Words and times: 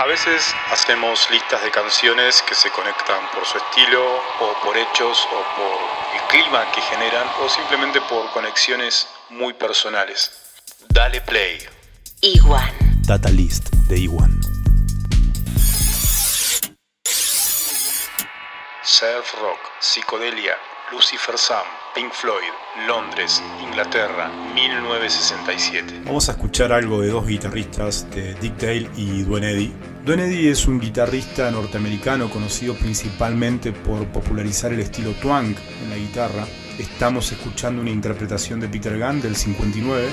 A 0.00 0.06
veces 0.06 0.54
hacemos 0.72 1.28
listas 1.30 1.62
de 1.62 1.70
canciones 1.70 2.40
que 2.48 2.54
se 2.54 2.70
conectan 2.70 3.20
por 3.34 3.44
su 3.44 3.58
estilo 3.58 4.02
o 4.40 4.54
por 4.64 4.74
hechos 4.74 5.28
o 5.30 5.60
por 5.60 5.78
el 6.14 6.26
clima 6.30 6.64
que 6.72 6.80
generan 6.80 7.28
o 7.44 7.50
simplemente 7.50 8.00
por 8.08 8.30
conexiones 8.32 9.06
muy 9.28 9.52
personales. 9.52 10.30
Dale 10.88 11.20
play. 11.20 11.58
Iguan. 12.22 12.72
Data 13.02 13.28
List 13.28 13.68
de 13.88 13.98
Iwan. 13.98 14.40
Surf 18.82 19.34
rock, 19.34 19.60
psicodelia, 19.80 20.56
Lucifer 20.92 21.38
Sam, 21.38 21.62
Pink 21.94 22.12
Floyd, 22.12 22.50
Londres, 22.88 23.40
Inglaterra, 23.62 24.28
1967. 24.54 26.02
Vamos 26.04 26.28
a 26.28 26.32
escuchar 26.32 26.72
algo 26.72 27.00
de 27.00 27.10
dos 27.10 27.26
guitarristas, 27.26 28.10
de 28.10 28.34
Dick 28.34 28.56
Dale 28.56 28.90
y 28.96 29.22
Dwayne 29.22 29.50
Eddy. 29.50 29.72
Dwayne 30.04 30.24
Eddy 30.24 30.48
es 30.48 30.66
un 30.66 30.80
guitarrista 30.80 31.48
norteamericano 31.52 32.28
conocido 32.28 32.74
principalmente 32.74 33.70
por 33.70 34.04
popularizar 34.08 34.72
el 34.72 34.80
estilo 34.80 35.12
twang 35.12 35.54
en 35.82 35.90
la 35.90 35.96
guitarra. 35.96 36.44
Estamos 36.76 37.30
escuchando 37.30 37.80
una 37.80 37.90
interpretación 37.90 38.58
de 38.58 38.68
Peter 38.68 38.98
Gunn 38.98 39.20
del 39.20 39.36
59. 39.36 40.08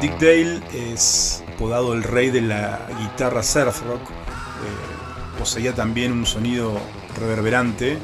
Dick 0.00 0.12
Dale 0.18 0.62
es 0.72 1.42
apodado 1.56 1.94
el 1.94 2.02
rey 2.02 2.30
de 2.30 2.42
la 2.42 2.86
guitarra 3.00 3.42
surf 3.42 3.82
rock. 3.82 4.10
Eh, 4.10 5.38
poseía 5.38 5.74
también 5.74 6.12
un 6.12 6.26
sonido 6.26 6.78
reverberante. 7.18 7.98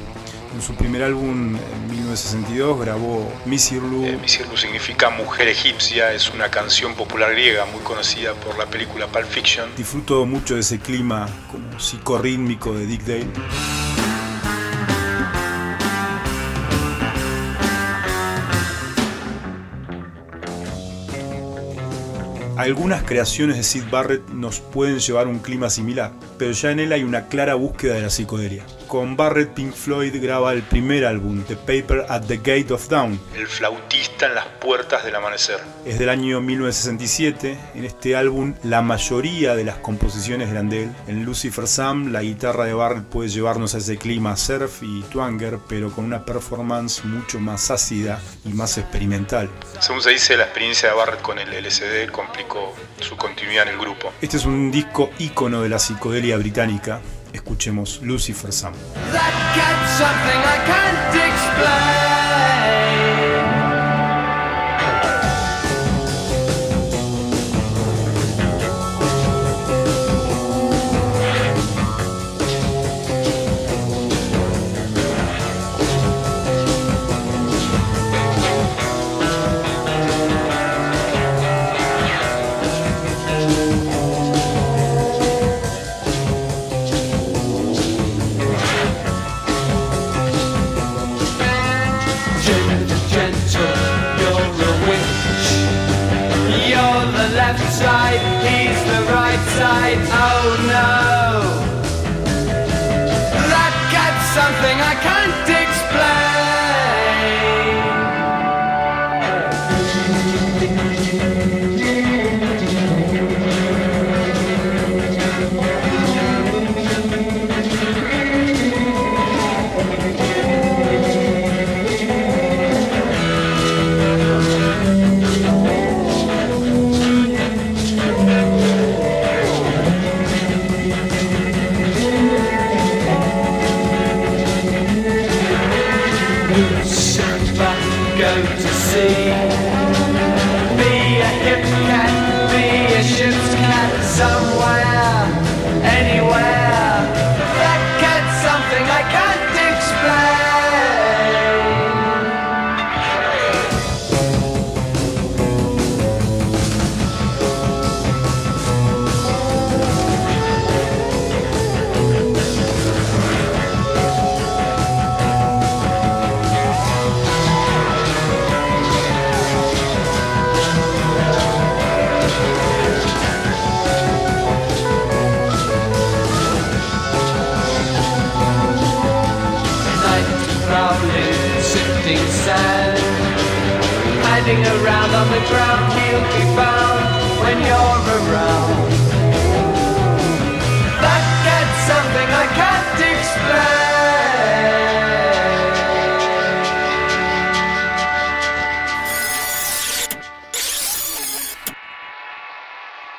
En 0.55 0.61
su 0.61 0.75
primer 0.75 1.03
álbum, 1.03 1.55
en 1.55 1.87
1962, 1.87 2.79
grabó 2.79 3.31
Misirlu. 3.45 4.05
Eh, 4.05 4.17
Misirlu 4.21 4.57
significa 4.57 5.09
mujer 5.11 5.47
egipcia, 5.47 6.13
es 6.13 6.31
una 6.31 6.49
canción 6.49 6.95
popular 6.95 7.31
griega 7.31 7.65
muy 7.65 7.81
conocida 7.81 8.33
por 8.33 8.57
la 8.57 8.65
película 8.65 9.07
Pulp 9.07 9.25
Fiction. 9.25 9.69
Disfruto 9.77 10.25
mucho 10.25 10.55
de 10.55 10.61
ese 10.61 10.79
clima 10.79 11.27
como 11.51 11.79
psicorrítmico 11.79 12.73
de 12.73 12.85
Dick 12.85 13.01
Dale. 13.01 13.82
Algunas 22.55 23.01
creaciones 23.01 23.57
de 23.57 23.63
Sid 23.63 23.85
Barrett 23.89 24.29
nos 24.29 24.59
pueden 24.59 24.99
llevar 24.99 25.25
a 25.25 25.29
un 25.29 25.39
clima 25.39 25.71
similar, 25.71 26.11
pero 26.37 26.51
ya 26.51 26.69
en 26.69 26.79
él 26.79 26.91
hay 26.91 27.03
una 27.03 27.27
clara 27.27 27.55
búsqueda 27.55 27.95
de 27.95 28.03
la 28.03 28.11
psicodelia. 28.11 28.63
Con 28.93 29.17
Barrett, 29.17 29.55
Pink 29.55 29.73
Floyd 29.73 30.21
graba 30.21 30.53
el 30.53 30.61
primer 30.61 31.03
álbum, 31.03 31.43
The 31.45 31.55
Paper 31.55 32.05
at 32.09 32.27
the 32.27 32.37
Gate 32.37 32.71
of 32.71 32.87
Dawn. 32.89 33.19
El 33.35 33.47
flautista 33.47 34.27
en 34.27 34.35
las 34.35 34.45
puertas 34.61 35.03
del 35.03 35.15
amanecer. 35.15 35.59
Es 35.83 35.97
del 35.97 36.09
año 36.09 36.39
1967. 36.41 37.57
En 37.73 37.85
este 37.85 38.15
álbum, 38.15 38.53
la 38.61 38.83
mayoría 38.83 39.55
de 39.55 39.63
las 39.63 39.77
composiciones 39.77 40.51
eran 40.51 40.69
de 40.69 40.83
él. 40.83 40.91
En 41.07 41.25
Lucifer 41.25 41.67
Sam, 41.67 42.11
la 42.11 42.21
guitarra 42.21 42.65
de 42.65 42.75
Barrett 42.75 43.05
puede 43.05 43.29
llevarnos 43.29 43.73
a 43.73 43.79
ese 43.79 43.97
clima 43.97 44.37
surf 44.37 44.83
y 44.83 45.01
twanger, 45.11 45.57
pero 45.67 45.91
con 45.91 46.05
una 46.05 46.23
performance 46.23 47.03
mucho 47.03 47.39
más 47.39 47.71
ácida 47.71 48.21
y 48.45 48.49
más 48.49 48.77
experimental. 48.77 49.49
Según 49.79 50.03
se 50.03 50.11
dice, 50.11 50.37
la 50.37 50.43
experiencia 50.43 50.89
de 50.89 50.95
Barrett 50.95 51.23
con 51.23 51.39
el 51.39 51.49
LSD 51.49 52.11
complicó 52.11 52.75
su 52.99 53.17
continuidad 53.17 53.63
en 53.63 53.73
el 53.73 53.79
grupo. 53.79 54.13
Este 54.21 54.37
es 54.37 54.45
un 54.45 54.69
disco 54.69 55.09
ícono 55.17 55.63
de 55.63 55.69
la 55.69 55.79
psicodelia 55.79 56.37
británica. 56.37 57.01
Escuchemos 57.33 57.99
Lucifer 58.01 58.53
Sam. 58.53 58.73
Side, 97.51 98.21
he's 98.45 98.79
the 98.91 99.01
right 99.11 99.43
side, 99.57 99.99
oh 100.11 100.47
no. 100.73 100.93
That 103.51 103.73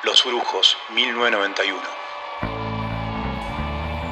Los 0.03 0.23
Brujos, 0.23 0.77
1991. 0.93 1.81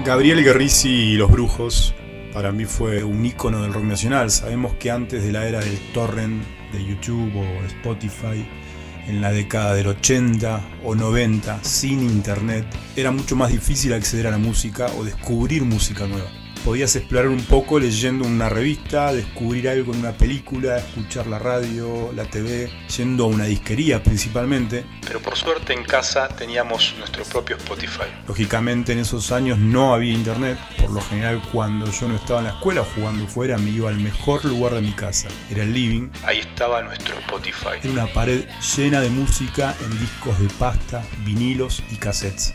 Gabriel 0.03 0.43
Guerrisi 0.43 0.89
y 0.89 1.15
Los 1.15 1.31
Brujos 1.31 1.95
para 2.33 2.51
mí 2.51 2.65
fue 2.65 3.03
un 3.03 3.25
ícono 3.25 3.61
del 3.61 3.73
rock 3.73 3.83
nacional. 3.83 4.31
Sabemos 4.31 4.73
que 4.73 4.91
antes 4.91 5.23
de 5.23 5.31
la 5.31 5.47
era 5.47 5.59
del 5.59 5.79
torrent 5.93 6.43
de 6.73 6.85
YouTube 6.85 7.31
o 7.35 7.65
Spotify, 7.65 8.45
en 9.07 9.21
la 9.21 9.31
década 9.31 9.75
del 9.75 9.87
80 9.87 10.61
o 10.83 10.95
90, 10.95 11.63
sin 11.63 12.03
internet, 12.03 12.65
era 12.95 13.11
mucho 13.11 13.35
más 13.35 13.51
difícil 13.51 13.93
acceder 13.93 14.27
a 14.27 14.31
la 14.31 14.37
música 14.37 14.87
o 14.97 15.03
descubrir 15.03 15.63
música 15.63 16.07
nueva. 16.07 16.42
Podías 16.63 16.95
explorar 16.95 17.27
un 17.27 17.43
poco 17.43 17.79
leyendo 17.79 18.25
una 18.25 18.49
revista, 18.49 19.13
descubrir 19.13 19.67
algo 19.67 19.93
en 19.93 19.99
una 19.99 20.13
película, 20.13 20.77
escuchar 20.77 21.27
la 21.27 21.39
radio, 21.39 22.11
la 22.15 22.25
TV, 22.25 22.71
yendo 22.95 23.25
a 23.25 23.27
una 23.27 23.45
disquería 23.45 24.01
principalmente. 24.01 24.85
Pero 25.05 25.19
por 25.19 25.35
suerte 25.35 25.73
en 25.73 25.83
casa 25.83 26.29
teníamos 26.29 26.95
nuestro 26.97 27.23
propio 27.25 27.57
Spotify. 27.57 28.05
Lógicamente 28.27 28.93
en 28.93 28.99
esos 28.99 29.31
años 29.31 29.57
no 29.57 29.93
había 29.93 30.13
internet, 30.13 30.57
por 30.79 30.91
lo 30.91 31.01
general 31.01 31.41
cuando 31.51 31.91
yo 31.91 32.07
no 32.07 32.15
estaba 32.15 32.39
en 32.39 32.45
la 32.45 32.53
escuela 32.53 32.85
jugando 32.95 33.27
fuera 33.27 33.57
me 33.57 33.69
iba 33.69 33.89
al 33.89 33.99
mejor 33.99 34.45
lugar 34.45 34.73
de 34.73 34.81
mi 34.81 34.93
casa, 34.93 35.27
era 35.49 35.63
el 35.63 35.73
living. 35.73 36.09
Ahí 36.23 36.39
estaba 36.39 36.81
nuestro 36.81 37.17
Spotify. 37.19 37.79
Era 37.81 37.91
una 37.91 38.07
pared 38.07 38.45
llena 38.75 39.01
de 39.01 39.09
música 39.09 39.75
en 39.83 39.99
discos 39.99 40.39
de 40.39 40.47
pasta, 40.57 41.03
vinilos 41.25 41.83
y 41.91 41.95
cassettes. 41.97 42.53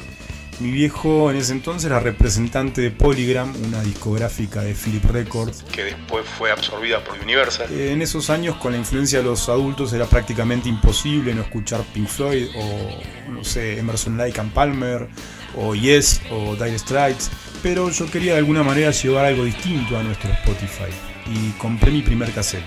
Mi 0.60 0.72
viejo 0.72 1.30
en 1.30 1.36
ese 1.36 1.52
entonces 1.52 1.84
era 1.84 2.00
representante 2.00 2.80
de 2.80 2.90
Polygram, 2.90 3.54
una 3.64 3.80
discográfica 3.80 4.60
de 4.60 4.74
Philip 4.74 5.04
Records. 5.04 5.62
Que 5.70 5.84
después 5.84 6.26
fue 6.26 6.50
absorbida 6.50 7.04
por 7.04 7.16
Universal. 7.20 7.68
Eh, 7.70 7.92
en 7.92 8.02
esos 8.02 8.28
años, 8.28 8.56
con 8.56 8.72
la 8.72 8.78
influencia 8.78 9.20
de 9.20 9.24
los 9.24 9.48
adultos, 9.48 9.92
era 9.92 10.06
prácticamente 10.06 10.68
imposible 10.68 11.32
no 11.32 11.42
escuchar 11.42 11.82
Pink 11.94 12.08
Floyd 12.08 12.48
o, 12.56 13.30
no 13.30 13.44
sé, 13.44 13.78
Emerson 13.78 14.16
Lake 14.16 14.40
and 14.40 14.52
Palmer, 14.52 15.08
o 15.54 15.76
Yes, 15.76 16.22
o 16.32 16.56
Dire 16.56 16.76
Straits. 16.76 17.30
Pero 17.62 17.90
yo 17.90 18.10
quería 18.10 18.32
de 18.32 18.38
alguna 18.38 18.64
manera 18.64 18.90
llevar 18.90 19.26
algo 19.26 19.44
distinto 19.44 19.96
a 19.96 20.02
nuestro 20.02 20.28
Spotify. 20.32 20.90
Y 21.26 21.50
compré 21.58 21.92
mi 21.92 22.02
primer 22.02 22.32
cassette. 22.32 22.64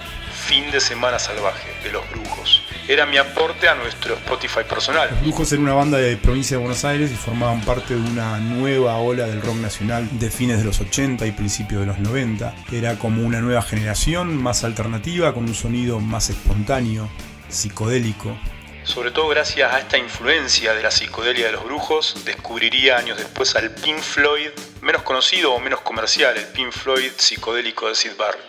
Fin 0.48 0.72
de 0.72 0.80
semana 0.80 1.20
salvaje 1.20 1.70
de 1.84 1.92
los 1.92 2.10
brujos 2.10 2.61
era 2.88 3.06
mi 3.06 3.18
aporte 3.18 3.68
a 3.68 3.76
nuestro 3.76 4.16
Spotify 4.16 4.62
personal. 4.68 5.10
Los 5.12 5.22
Brujos 5.22 5.52
eran 5.52 5.64
una 5.64 5.74
banda 5.74 5.98
de 5.98 6.18
provincia 6.18 6.58
de 6.58 6.62
Buenos 6.62 6.84
Aires 6.84 7.12
y 7.12 7.16
formaban 7.16 7.62
parte 7.62 7.96
de 7.96 8.00
una 8.00 8.38
nueva 8.40 8.98
ola 8.98 9.28
del 9.28 9.42
rock 9.42 9.56
nacional 9.56 10.08
de 10.20 10.30
fines 10.30 10.58
de 10.58 10.66
los 10.66 10.80
80 10.80 11.26
y 11.26 11.32
principios 11.32 11.82
de 11.82 11.88
los 11.88 12.00
90. 12.00 12.56
Era 12.72 12.98
como 12.98 13.24
una 13.24 13.40
nueva 13.40 13.62
generación 13.62 14.36
más 14.36 14.64
alternativa, 14.64 15.34
con 15.34 15.44
un 15.44 15.56
sonido 15.56 16.00
más 16.00 16.30
espontáneo, 16.30 17.10
psicodélico. 17.50 18.38
Sobre 18.84 19.12
todo 19.12 19.28
gracias 19.28 19.72
a 19.72 19.80
esta 19.80 19.98
influencia 19.98 20.74
de 20.74 20.82
la 20.82 20.90
psicodelia 20.90 21.46
de 21.46 21.52
los 21.52 21.64
brujos, 21.64 22.26
descubriría 22.26 22.98
años 22.98 23.18
después 23.18 23.56
al 23.56 23.70
Pink 23.76 24.00
Floyd, 24.00 24.50
menos 24.82 25.04
conocido 25.04 25.54
o 25.54 25.60
menos 25.60 25.82
comercial, 25.82 26.36
el 26.36 26.48
Pink 26.48 26.72
Floyd 26.72 27.12
psicodélico 27.16 27.88
de 27.88 27.96
Sid 27.96 28.18
Barrett. 28.18 28.42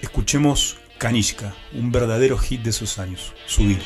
Escuchemos 0.00 0.78
Kanishka, 1.00 1.54
un 1.72 1.90
verdadero 1.90 2.36
hit 2.36 2.60
de 2.60 2.68
esos 2.68 2.98
años. 2.98 3.32
Subir. 3.46 3.80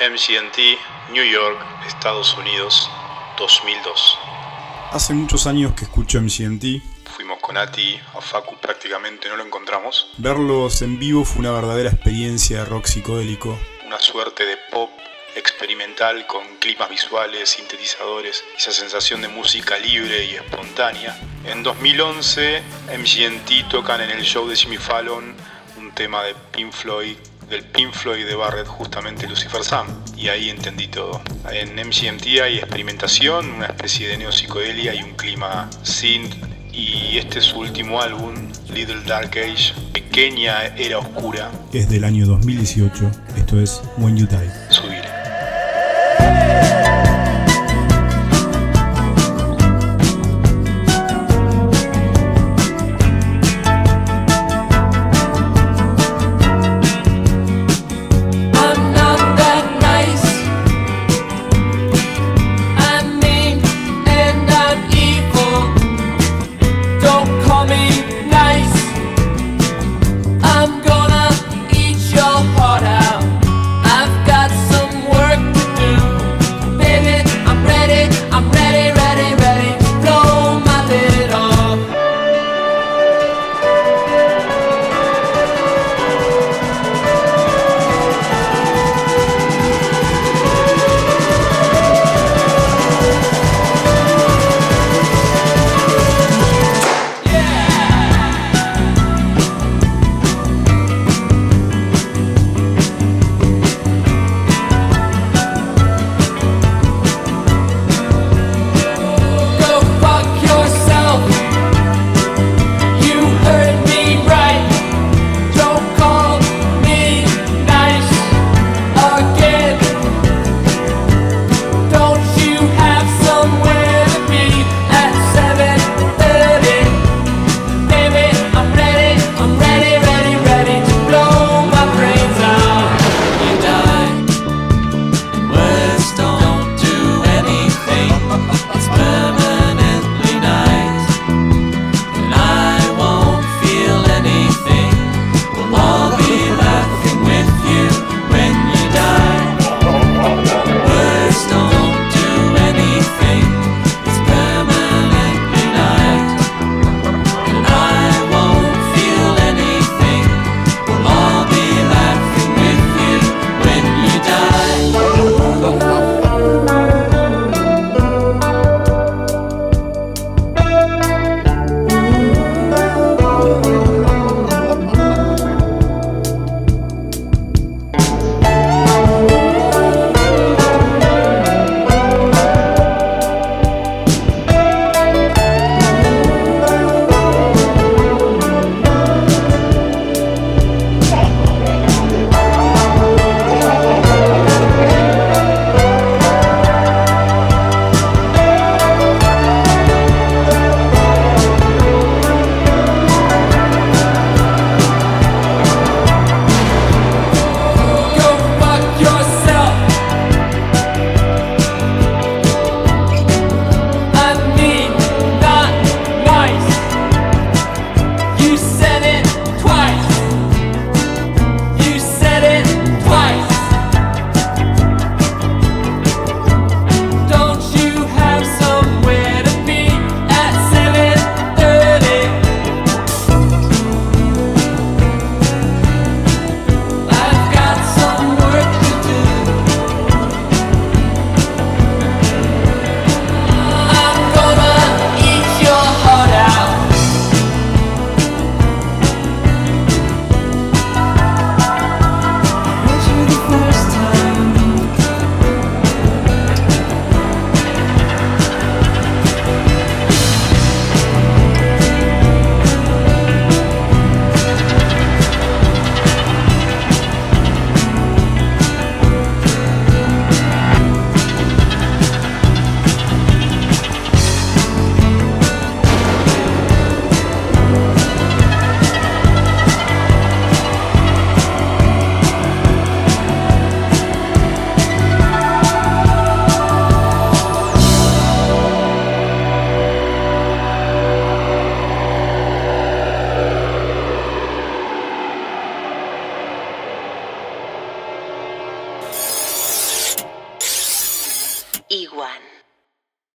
MGMT, 0.00 1.12
New 1.12 1.24
York, 1.24 1.58
Estados 1.86 2.34
Unidos, 2.38 2.90
2002. 3.36 4.18
Hace 4.92 5.12
muchos 5.12 5.46
años 5.46 5.74
que 5.74 5.84
escucho 5.84 6.18
MGMT. 6.22 6.82
Fuimos 7.14 7.38
con 7.40 7.58
Ati 7.58 8.00
a 8.16 8.22
Facu, 8.22 8.56
prácticamente 8.56 9.28
no 9.28 9.36
lo 9.36 9.44
encontramos. 9.44 10.10
Verlos 10.16 10.80
en 10.80 10.98
vivo 10.98 11.26
fue 11.26 11.40
una 11.40 11.52
verdadera 11.52 11.90
experiencia 11.90 12.60
de 12.60 12.64
rock 12.64 12.86
psicodélico. 12.86 13.58
Una 13.86 14.00
suerte 14.00 14.46
de 14.46 14.56
pop 14.72 14.88
experimental 15.36 16.26
con 16.26 16.46
climas 16.60 16.88
visuales, 16.88 17.50
sintetizadores, 17.50 18.42
esa 18.56 18.72
sensación 18.72 19.20
de 19.20 19.28
música 19.28 19.76
libre 19.76 20.24
y 20.24 20.34
espontánea. 20.36 21.14
En 21.44 21.62
2011, 21.62 22.62
MGMT 22.96 23.68
tocan 23.68 24.00
en 24.00 24.08
el 24.08 24.22
show 24.22 24.48
de 24.48 24.56
Jimmy 24.56 24.78
Fallon 24.78 25.36
un 25.76 25.92
tema 25.92 26.22
de 26.22 26.34
Pink 26.52 26.72
Floyd 26.72 27.18
del 27.50 27.64
Pink 27.64 27.92
de 28.04 28.34
Barrett, 28.34 28.66
justamente 28.68 29.26
Lucifer 29.26 29.64
Sam, 29.64 29.86
y 30.16 30.28
ahí 30.28 30.48
entendí 30.48 30.86
todo. 30.86 31.20
En 31.50 31.74
MGMT 31.74 32.40
hay 32.42 32.58
experimentación, 32.58 33.50
una 33.50 33.66
especie 33.66 34.08
de 34.08 34.18
neopsicodelia 34.18 34.94
y 34.94 35.02
un 35.02 35.14
clima 35.14 35.68
synth, 35.82 36.34
y 36.72 37.18
este 37.18 37.40
es 37.40 37.46
su 37.46 37.58
último 37.58 38.00
álbum, 38.00 38.34
Little 38.72 39.02
Dark 39.04 39.30
Age, 39.30 39.74
Pequeña 39.92 40.66
Era 40.76 40.98
Oscura. 40.98 41.50
Es 41.72 41.90
del 41.90 42.04
año 42.04 42.24
2018, 42.26 43.10
esto 43.36 43.60
es 43.60 43.82
When 43.98 44.16
You 44.16 44.26
Die. 44.26 44.50